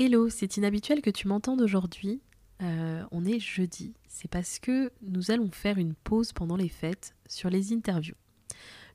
Hello, 0.00 0.28
c'est 0.28 0.56
inhabituel 0.56 1.02
que 1.02 1.10
tu 1.10 1.26
m'entendes 1.26 1.60
aujourd'hui. 1.60 2.20
Euh, 2.62 3.02
on 3.10 3.24
est 3.24 3.40
jeudi. 3.40 3.94
C'est 4.06 4.30
parce 4.30 4.60
que 4.60 4.92
nous 5.02 5.32
allons 5.32 5.50
faire 5.50 5.76
une 5.76 5.96
pause 5.96 6.32
pendant 6.32 6.54
les 6.54 6.68
fêtes 6.68 7.16
sur 7.26 7.50
les 7.50 7.72
interviews. 7.72 8.14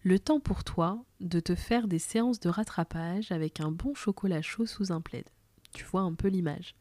Le 0.04 0.18
temps 0.18 0.40
pour 0.40 0.64
toi 0.64 1.04
de 1.20 1.42
te 1.42 1.56
faire 1.56 1.90
des 1.90 2.00
séances 2.00 2.40
de 2.40 2.48
rattrapage 2.48 3.34
avec 3.34 3.60
un 3.60 3.70
bon 3.70 3.94
chocolat 3.94 4.42
chaud 4.42 4.66
sous 4.66 4.94
un 4.94 5.02
plaid. 5.02 5.26
Tu 5.74 5.84
vois 5.84 6.04
un 6.04 6.14
peu 6.14 6.30
l'image. 6.30 6.74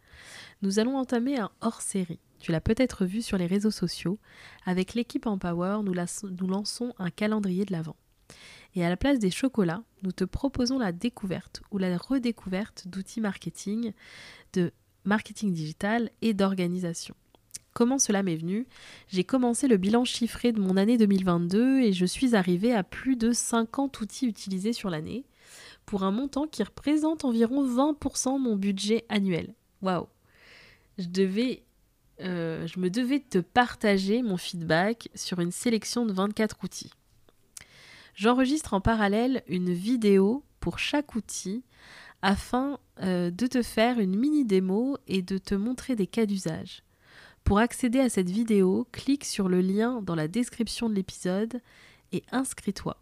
Nous 0.62 0.78
allons 0.78 0.98
entamer 0.98 1.38
un 1.38 1.50
hors-série. 1.60 2.20
Tu 2.38 2.52
l'as 2.52 2.60
peut-être 2.60 3.04
vu 3.04 3.22
sur 3.22 3.38
les 3.38 3.46
réseaux 3.46 3.72
sociaux. 3.72 4.20
Avec 4.64 4.94
l'équipe 4.94 5.26
Empower, 5.26 5.80
nous, 5.82 5.94
nous 5.94 6.46
lançons 6.46 6.94
un 7.00 7.10
calendrier 7.10 7.64
de 7.64 7.72
l'Avent. 7.72 7.96
Et 8.74 8.84
à 8.84 8.88
la 8.88 8.96
place 8.96 9.18
des 9.18 9.30
chocolats, 9.30 9.82
nous 10.02 10.12
te 10.12 10.24
proposons 10.24 10.78
la 10.78 10.92
découverte 10.92 11.62
ou 11.70 11.78
la 11.78 11.96
redécouverte 11.96 12.88
d'outils 12.88 13.20
marketing, 13.20 13.92
de 14.54 14.72
marketing 15.04 15.52
digital 15.52 16.10
et 16.22 16.32
d'organisation. 16.32 17.14
Comment 17.74 17.98
cela 17.98 18.22
m'est 18.22 18.36
venu? 18.36 18.66
J'ai 19.08 19.24
commencé 19.24 19.66
le 19.66 19.78
bilan 19.78 20.04
chiffré 20.04 20.52
de 20.52 20.60
mon 20.60 20.76
année 20.76 20.98
2022 20.98 21.80
et 21.80 21.92
je 21.92 22.04
suis 22.04 22.34
arrivée 22.34 22.74
à 22.74 22.82
plus 22.82 23.16
de 23.16 23.32
50 23.32 24.00
outils 24.00 24.26
utilisés 24.26 24.72
sur 24.72 24.90
l'année 24.90 25.24
pour 25.86 26.04
un 26.04 26.10
montant 26.10 26.46
qui 26.46 26.62
représente 26.62 27.24
environ 27.24 27.66
20% 27.66 28.36
de 28.36 28.42
mon 28.42 28.56
budget 28.56 29.04
annuel. 29.08 29.54
Waouh 29.80 30.06
Je 30.98 31.08
devais 31.08 31.62
euh, 32.20 32.66
je 32.66 32.78
me 32.78 32.88
devais 32.88 33.20
te 33.20 33.38
partager 33.38 34.22
mon 34.22 34.36
feedback 34.36 35.08
sur 35.14 35.40
une 35.40 35.50
sélection 35.50 36.06
de 36.06 36.12
24 36.12 36.58
outils. 36.62 36.92
J'enregistre 38.14 38.74
en 38.74 38.80
parallèle 38.80 39.42
une 39.48 39.72
vidéo 39.72 40.44
pour 40.60 40.78
chaque 40.78 41.14
outil 41.14 41.64
afin 42.20 42.78
euh, 43.00 43.30
de 43.30 43.46
te 43.46 43.62
faire 43.62 43.98
une 43.98 44.16
mini 44.16 44.44
démo 44.44 44.96
et 45.08 45.22
de 45.22 45.38
te 45.38 45.54
montrer 45.54 45.96
des 45.96 46.06
cas 46.06 46.26
d'usage. 46.26 46.82
Pour 47.44 47.58
accéder 47.58 47.98
à 47.98 48.08
cette 48.08 48.30
vidéo, 48.30 48.86
clique 48.92 49.24
sur 49.24 49.48
le 49.48 49.60
lien 49.60 50.00
dans 50.02 50.14
la 50.14 50.28
description 50.28 50.88
de 50.88 50.94
l'épisode 50.94 51.60
et 52.12 52.22
inscris-toi. 52.30 52.96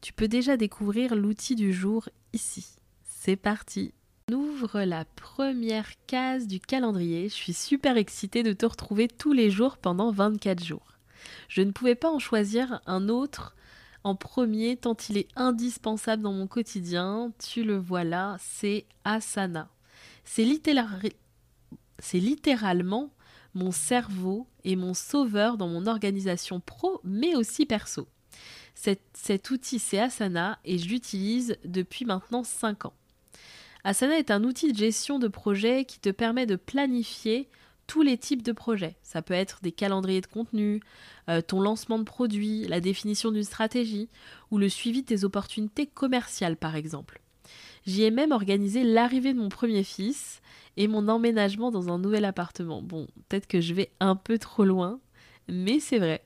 Tu 0.00 0.12
peux 0.12 0.26
déjà 0.26 0.56
découvrir 0.56 1.14
l'outil 1.14 1.54
du 1.54 1.72
jour 1.72 2.08
ici. 2.32 2.66
C'est 3.04 3.36
parti 3.36 3.94
On 4.32 4.34
ouvre 4.34 4.80
la 4.80 5.04
première 5.04 5.90
case 6.08 6.48
du 6.48 6.58
calendrier. 6.58 7.28
Je 7.28 7.34
suis 7.34 7.52
super 7.52 7.96
excitée 7.96 8.42
de 8.42 8.52
te 8.52 8.66
retrouver 8.66 9.06
tous 9.06 9.32
les 9.32 9.50
jours 9.50 9.76
pendant 9.76 10.10
24 10.10 10.64
jours. 10.64 10.98
Je 11.48 11.62
ne 11.62 11.70
pouvais 11.70 11.94
pas 11.94 12.10
en 12.10 12.18
choisir 12.18 12.80
un 12.86 13.08
autre 13.08 13.54
en 14.04 14.14
premier 14.14 14.76
tant 14.76 14.96
il 15.08 15.16
est 15.16 15.28
indispensable 15.36 16.22
dans 16.22 16.32
mon 16.32 16.46
quotidien. 16.46 17.32
Tu 17.38 17.62
le 17.64 17.76
vois 17.76 18.04
là, 18.04 18.36
c'est 18.40 18.86
Asana. 19.04 19.68
C'est 20.24 20.44
littéralement 22.14 23.10
mon 23.54 23.70
cerveau 23.70 24.46
et 24.64 24.76
mon 24.76 24.94
sauveur 24.94 25.56
dans 25.56 25.68
mon 25.68 25.86
organisation 25.86 26.60
pro, 26.60 27.00
mais 27.04 27.34
aussi 27.34 27.66
perso. 27.66 28.08
Cet, 28.74 29.50
outil, 29.50 29.78
c'est 29.78 29.98
Asana 29.98 30.58
et 30.64 30.78
je 30.78 30.88
l'utilise 30.88 31.56
depuis 31.64 32.04
maintenant 32.04 32.42
5 32.42 32.86
ans. 32.86 32.94
Asana 33.84 34.18
est 34.18 34.30
un 34.30 34.44
outil 34.44 34.72
de 34.72 34.78
gestion 34.78 35.18
de 35.18 35.28
projet 35.28 35.84
qui 35.84 35.98
te 35.98 36.08
permet 36.08 36.46
de 36.46 36.56
planifier 36.56 37.48
tous 37.86 38.02
les 38.02 38.18
types 38.18 38.42
de 38.42 38.52
projets. 38.52 38.96
Ça 39.02 39.22
peut 39.22 39.34
être 39.34 39.60
des 39.62 39.72
calendriers 39.72 40.20
de 40.20 40.26
contenu, 40.26 40.80
euh, 41.28 41.40
ton 41.40 41.60
lancement 41.60 41.98
de 41.98 42.04
produit, 42.04 42.66
la 42.68 42.80
définition 42.80 43.30
d'une 43.30 43.44
stratégie 43.44 44.08
ou 44.50 44.58
le 44.58 44.68
suivi 44.68 45.02
de 45.02 45.06
tes 45.06 45.24
opportunités 45.24 45.86
commerciales 45.86 46.56
par 46.56 46.76
exemple. 46.76 47.20
J'y 47.86 48.04
ai 48.04 48.10
même 48.10 48.32
organisé 48.32 48.84
l'arrivée 48.84 49.34
de 49.34 49.38
mon 49.38 49.48
premier 49.48 49.82
fils 49.82 50.40
et 50.76 50.88
mon 50.88 51.08
emménagement 51.08 51.70
dans 51.70 51.92
un 51.92 51.98
nouvel 51.98 52.24
appartement. 52.24 52.80
Bon, 52.80 53.08
peut-être 53.28 53.46
que 53.46 53.60
je 53.60 53.74
vais 53.74 53.90
un 54.00 54.16
peu 54.16 54.38
trop 54.38 54.64
loin, 54.64 55.00
mais 55.48 55.80
c'est 55.80 55.98
vrai. 55.98 56.24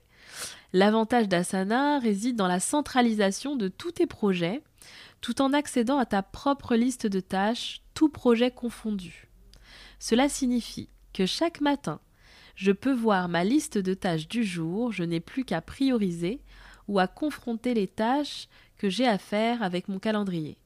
L'avantage 0.73 1.29
d'Asana 1.29 1.99
réside 1.99 2.37
dans 2.37 2.49
la 2.49 2.61
centralisation 2.61 3.57
de 3.57 3.69
tous 3.69 3.93
tes 3.93 4.07
projets, 4.07 4.63
tout 5.21 5.41
en 5.41 5.53
accédant 5.53 5.99
à 5.99 6.07
ta 6.07 6.23
propre 6.23 6.77
liste 6.77 7.07
de 7.07 7.21
tâches, 7.21 7.81
tout 7.95 8.09
projet 8.09 8.51
confondu. 8.51 9.29
Cela 9.99 10.29
signifie 10.29 10.91
que 11.17 11.25
chaque 11.25 11.63
matin, 11.63 11.99
je 12.57 12.73
peux 12.73 12.93
voir 12.93 13.29
ma 13.29 13.43
liste 13.43 13.79
de 13.79 13.95
tâches 13.95 14.29
du 14.29 14.45
jour, 14.45 14.93
je 14.93 15.03
n'ai 15.03 15.21
plus 15.21 15.47
qu'à 15.47 15.63
prioriser 15.63 16.41
ou 16.89 16.99
à 16.99 17.07
confronter 17.07 17.73
les 17.73 17.89
tâches 17.89 18.49
que 18.77 18.91
j'ai 18.91 19.07
à 19.07 19.17
faire 19.17 19.63
avec 19.63 19.89
mon 19.89 19.99
calendrier. 19.99 20.59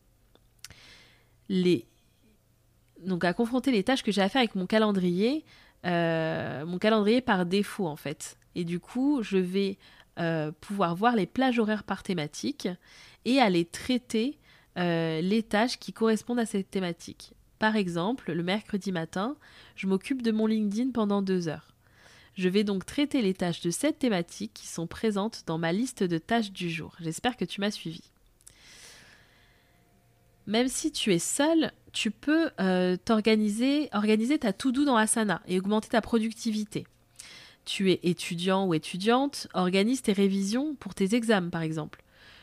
Donc 3.00 3.25
à 3.25 3.33
confronter 3.33 3.71
les 3.71 3.84
tâches 3.84 4.03
que 4.03 4.11
j'ai 4.11 4.22
à 4.22 4.28
faire 4.28 4.41
avec 4.41 4.56
mon 4.56 4.66
calendrier, 4.66 5.44
euh, 5.87 6.67
mon 6.67 6.78
calendrier 6.78 7.21
par 7.21 7.47
défaut 7.47 7.87
en 7.87 7.97
fait. 7.97 8.37
Et 8.56 8.65
du 8.65 8.81
coup, 8.81 9.22
je 9.22 9.38
vais 9.38 9.78
euh, 10.19 10.50
pouvoir 10.61 10.97
voir 10.97 11.15
les 11.15 11.27
plages 11.27 11.61
horaires 11.61 11.84
par 11.84 12.03
thématique 12.03 12.69
et 13.25 13.38
aller 13.38 13.65
traiter 13.65 14.37
euh, 14.78 15.21
les 15.21 15.44
tâches 15.44 15.78
qui 15.78 15.93
correspondent 15.93 16.41
à 16.41 16.47
cette 16.47 16.71
thématique. 16.72 17.34
Par 17.60 17.76
exemple, 17.76 18.32
le 18.32 18.43
mercredi 18.43 18.91
matin, 18.91 19.37
je 19.76 19.87
m'occupe 19.87 20.22
de 20.22 20.32
mon 20.32 20.47
LinkedIn 20.47 20.93
pendant 20.93 21.21
deux 21.21 21.47
heures. 21.47 21.75
Je 22.34 22.48
vais 22.48 22.65
donc 22.65 22.87
traiter 22.87 23.21
les 23.21 23.34
tâches 23.34 23.60
de 23.60 23.71
cette 23.71 23.98
thématique 23.98 24.53
qui 24.54 24.66
sont 24.66 24.87
présentes 24.87 25.43
dans 25.47 25.59
ma 25.59 25.70
liste 25.70 26.03
de 26.03 26.16
tâches 26.16 26.53
du 26.53 26.70
jour. 26.70 26.97
J'espère 27.00 27.37
que 27.37 27.44
tu 27.44 27.60
m'as 27.60 27.70
suivi. 27.70 28.00
Même 30.47 30.69
si 30.69 30.91
tu 30.91 31.12
es 31.12 31.19
seul, 31.19 31.70
tu 31.93 32.10
peux 32.10 32.50
euh, 32.60 32.97
t'organiser, 32.97 33.91
organiser 33.93 34.38
ta 34.38 34.54
to-do 34.54 34.87
dans 34.87 34.97
Asana 34.97 35.43
et 35.47 35.59
augmenter 35.59 35.91
ta 35.91 36.00
productivité. 36.00 36.87
Tu 37.66 37.93
es 37.93 38.00
étudiant 38.04 38.66
ou 38.66 38.72
étudiante, 38.72 39.49
organise 39.53 40.00
tes 40.00 40.15
révisions 40.15 40.76
pour 40.76 40.94
tes 40.94 41.15
examens 41.15 41.50
par 41.50 41.60
exemple. 41.60 42.03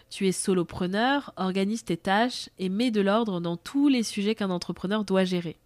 Tu 0.10 0.28
es 0.28 0.32
solopreneur, 0.32 1.34
organise 1.36 1.84
tes 1.84 1.98
tâches 1.98 2.50
et 2.60 2.70
mets 2.70 2.92
de 2.92 3.02
l'ordre 3.02 3.42
dans 3.42 3.58
tous 3.58 3.88
les 3.88 4.04
sujets 4.04 4.36
qu'un 4.36 4.50
entrepreneur 4.50 5.04
doit 5.04 5.26
gérer. 5.26 5.58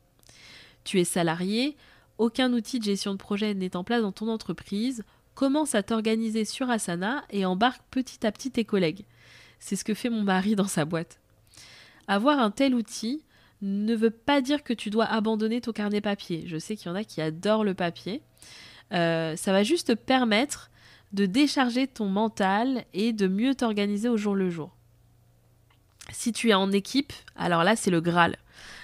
Tu 0.84 1.00
es 1.00 1.03
salarié, 1.03 1.78
aucun 2.18 2.52
outil 2.53 2.79
de 2.79 2.85
gestion 2.85 3.13
de 3.13 3.18
projet 3.18 3.53
n'est 3.53 3.75
en 3.75 3.84
place 3.84 4.02
dans 4.02 4.12
ton 4.12 4.28
entreprise, 4.28 5.03
commence 5.35 5.75
à 5.75 5.84
t'organiser 5.84 6.46
sur 6.46 6.69
Asana 6.69 7.24
et 7.29 7.46
embarque 7.46 7.81
petit 7.91 8.25
à 8.25 8.31
petit 8.31 8.52
tes 8.52 8.66
collègues. 8.66 9.06
C'est 9.59 9.75
ce 9.75 9.84
que 9.84 9.94
fait 9.94 10.09
mon 10.09 10.24
mari 10.24 10.56
dans 10.56 10.68
sa 10.68 10.85
boîte. 10.85 11.19
Avoir 12.08 12.40
un 12.40 12.52
tel 12.52 12.73
outil 12.73 13.23
ne 13.62 13.96
veut 13.96 14.09
pas 14.09 14.41
dire 14.41 14.63
que 14.63 14.73
tu 14.73 14.90
dois 14.90 15.06
abandonner 15.06 15.62
ton 15.62 15.72
carnet 15.72 16.02
papier. 16.02 16.44
Je 16.47 16.58
sais 16.58 16.75
qu'il 16.75 16.88
y 16.88 16.90
en 16.90 16.96
a 16.96 17.03
qui 17.03 17.22
adorent 17.22 17.63
le 17.63 17.75
papier. 17.75 18.22
Euh, 18.91 19.35
ça 19.35 19.52
va 19.52 19.63
juste 19.63 19.88
te 19.88 19.94
permettre 19.94 20.70
de 21.13 21.25
décharger 21.25 21.88
ton 21.88 22.05
mental 22.05 22.85
et 22.94 23.13
de 23.13 23.27
mieux 23.27 23.55
t'organiser 23.55 24.09
au 24.09 24.17
jour 24.17 24.35
le 24.35 24.49
jour. 24.49 24.72
Si 26.11 26.33
tu 26.33 26.49
es 26.49 26.53
en 26.53 26.72
équipe, 26.72 27.13
alors 27.35 27.63
là 27.63 27.75
c'est 27.75 27.91
le 27.91 28.01
Graal. 28.01 28.38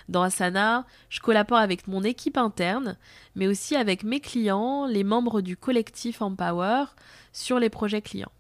Dans 0.10 0.22
Asana, 0.22 0.86
je 1.10 1.20
collabore 1.20 1.58
avec 1.58 1.88
mon 1.88 2.04
équipe 2.04 2.38
interne, 2.38 2.98
mais 3.36 3.48
aussi 3.48 3.76
avec 3.76 4.04
mes 4.04 4.22
clients, 4.22 4.86
les 4.86 5.04
membres 5.04 5.42
du 5.42 5.58
collectif 5.58 6.22
Empower, 6.22 6.86
sur 7.34 7.60
les 7.60 7.70
projets 7.70 8.02
clients. 8.02 8.32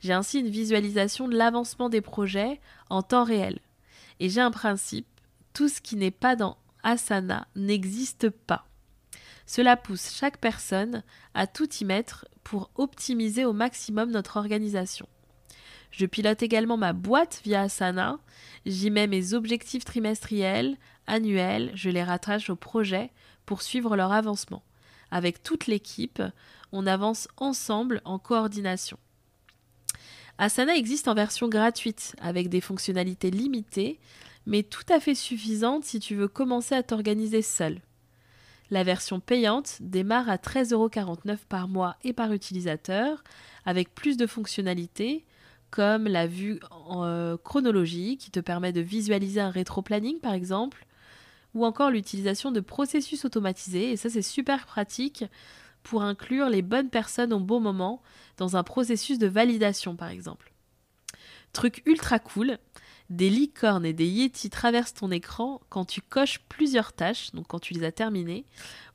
J'ai 0.00 0.12
ainsi 0.12 0.38
une 0.38 0.48
visualisation 0.48 1.28
de 1.28 1.36
l'avancement 1.36 1.88
des 1.88 2.00
projets 2.00 2.60
en 2.88 3.02
temps 3.02 3.24
réel. 3.24 3.58
Et 4.20 4.28
j'ai 4.28 4.40
un 4.40 4.50
principe, 4.50 5.06
tout 5.52 5.68
ce 5.68 5.80
qui 5.80 5.96
n'est 5.96 6.10
pas 6.12 6.36
dans 6.36 6.56
Asana 6.82 7.46
n'existe 7.56 8.30
pas. 8.30 8.69
Cela 9.52 9.76
pousse 9.76 10.12
chaque 10.14 10.38
personne 10.38 11.02
à 11.34 11.48
tout 11.48 11.68
y 11.80 11.84
mettre 11.84 12.24
pour 12.44 12.70
optimiser 12.76 13.44
au 13.44 13.52
maximum 13.52 14.12
notre 14.12 14.36
organisation. 14.36 15.08
Je 15.90 16.06
pilote 16.06 16.44
également 16.44 16.76
ma 16.76 16.92
boîte 16.92 17.40
via 17.42 17.62
Asana, 17.62 18.20
j'y 18.64 18.92
mets 18.92 19.08
mes 19.08 19.34
objectifs 19.34 19.84
trimestriels, 19.84 20.76
annuels, 21.08 21.72
je 21.74 21.90
les 21.90 22.04
rattache 22.04 22.48
au 22.48 22.54
projet 22.54 23.10
pour 23.44 23.62
suivre 23.62 23.96
leur 23.96 24.12
avancement. 24.12 24.62
Avec 25.10 25.42
toute 25.42 25.66
l'équipe, 25.66 26.22
on 26.70 26.86
avance 26.86 27.26
ensemble 27.36 28.02
en 28.04 28.20
coordination. 28.20 29.00
Asana 30.38 30.76
existe 30.76 31.08
en 31.08 31.14
version 31.14 31.48
gratuite 31.48 32.14
avec 32.20 32.50
des 32.50 32.60
fonctionnalités 32.60 33.32
limitées, 33.32 33.98
mais 34.46 34.62
tout 34.62 34.86
à 34.88 35.00
fait 35.00 35.16
suffisantes 35.16 35.84
si 35.84 35.98
tu 35.98 36.14
veux 36.14 36.28
commencer 36.28 36.76
à 36.76 36.84
t'organiser 36.84 37.42
seul. 37.42 37.80
La 38.70 38.84
version 38.84 39.18
payante 39.18 39.78
démarre 39.80 40.28
à 40.28 40.36
13,49€ 40.36 41.38
par 41.48 41.66
mois 41.66 41.96
et 42.04 42.12
par 42.12 42.32
utilisateur, 42.32 43.24
avec 43.64 43.94
plus 43.94 44.16
de 44.16 44.26
fonctionnalités 44.26 45.24
comme 45.70 46.06
la 46.06 46.26
vue 46.26 46.58
en 46.70 47.04
euh, 47.04 47.36
chronologie 47.36 48.16
qui 48.16 48.30
te 48.30 48.40
permet 48.40 48.72
de 48.72 48.80
visualiser 48.80 49.40
un 49.40 49.50
rétro-planning 49.50 50.20
par 50.20 50.34
exemple, 50.34 50.86
ou 51.54 51.64
encore 51.64 51.90
l'utilisation 51.90 52.52
de 52.52 52.60
processus 52.60 53.24
automatisés, 53.24 53.92
et 53.92 53.96
ça 53.96 54.08
c'est 54.08 54.22
super 54.22 54.66
pratique 54.66 55.24
pour 55.82 56.02
inclure 56.02 56.48
les 56.48 56.62
bonnes 56.62 56.90
personnes 56.90 57.32
au 57.32 57.40
bon 57.40 57.60
moment 57.60 58.02
dans 58.36 58.56
un 58.56 58.62
processus 58.62 59.18
de 59.18 59.26
validation 59.26 59.96
par 59.96 60.10
exemple. 60.10 60.52
Truc 61.52 61.82
ultra 61.86 62.18
cool, 62.18 62.58
des 63.10 63.28
licornes 63.28 63.84
et 63.84 63.92
des 63.92 64.06
yétis 64.06 64.50
traversent 64.50 64.94
ton 64.94 65.10
écran 65.10 65.60
quand 65.68 65.84
tu 65.84 66.00
coches 66.00 66.38
plusieurs 66.48 66.92
tâches, 66.92 67.32
donc 67.32 67.48
quand 67.48 67.58
tu 67.58 67.74
les 67.74 67.84
as 67.84 67.92
terminées, 67.92 68.44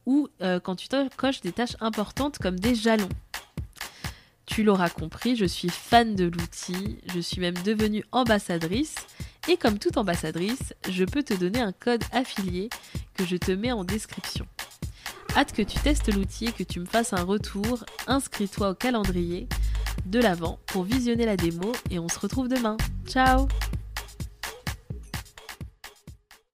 ou 0.06 0.30
euh, 0.42 0.60
quand 0.60 0.76
tu 0.76 0.88
coches 1.18 1.42
des 1.42 1.52
tâches 1.52 1.76
importantes 1.82 2.40
comme 2.40 2.60
des 2.60 2.76
jalons. 2.76 3.10
Tu 4.46 4.64
l'auras 4.64 4.90
compris, 4.90 5.36
je 5.36 5.46
suis 5.46 5.70
fan 5.70 6.16
de 6.16 6.26
l'outil, 6.26 7.00
je 7.14 7.20
suis 7.20 7.42
même 7.42 7.58
devenue 7.66 8.04
ambassadrice, 8.12 8.96
et 9.50 9.58
comme 9.58 9.80
toute 9.80 9.98
ambassadrice, 9.98 10.74
je 10.90 11.04
peux 11.04 11.24
te 11.24 11.34
donner 11.34 11.60
un 11.60 11.74
code 11.74 12.04
affilié 12.12 12.70
que 13.16 13.26
je 13.26 13.36
te 13.36 13.52
mets 13.52 13.72
en 13.72 13.84
description. 13.84 14.46
Hâte 15.36 15.52
que 15.52 15.62
tu 15.62 15.78
testes 15.80 16.14
l'outil 16.14 16.46
et 16.46 16.52
que 16.54 16.64
tu 16.64 16.80
me 16.80 16.86
fasses 16.86 17.12
un 17.12 17.24
retour, 17.24 17.84
inscris-toi 18.08 18.70
au 18.70 18.76
calendrier 18.76 19.50
de 20.06 20.20
l'avant 20.20 20.60
pour 20.68 20.84
visionner 20.84 21.26
la 21.26 21.36
démo 21.36 21.74
et 21.90 22.00
on 22.00 22.08
se 22.08 22.20
retrouve 22.20 22.48
demain. 22.48 22.78
Ciao 23.06 23.48